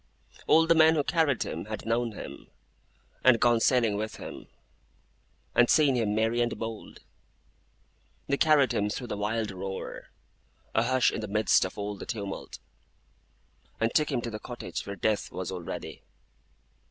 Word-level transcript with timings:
All 0.47 0.65
the 0.65 0.73
men 0.73 0.95
who 0.95 1.03
carried 1.03 1.43
him 1.43 1.65
had 1.65 1.85
known 1.85 2.13
him, 2.13 2.49
and 3.23 3.39
gone 3.39 3.59
sailing 3.59 3.97
with 3.97 4.15
him, 4.15 4.47
and 5.53 5.69
seen 5.69 5.93
him 5.93 6.15
merry 6.15 6.41
and 6.41 6.57
bold. 6.57 7.01
They 8.25 8.37
carried 8.37 8.73
him 8.73 8.89
through 8.89 9.05
the 9.05 9.15
wild 9.17 9.51
roar, 9.51 10.07
a 10.73 10.81
hush 10.81 11.11
in 11.11 11.21
the 11.21 11.27
midst 11.27 11.65
of 11.65 11.77
all 11.77 11.95
the 11.97 12.07
tumult; 12.07 12.57
and 13.79 13.93
took 13.93 14.11
him 14.11 14.21
to 14.21 14.31
the 14.31 14.39
cottage 14.39 14.87
where 14.87 14.95
Death 14.95 15.31
was 15.31 15.51
already. 15.51 16.01